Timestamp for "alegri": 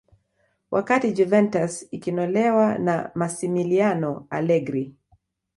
4.29-4.95